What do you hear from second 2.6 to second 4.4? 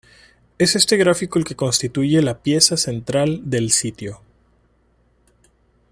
central del sitio.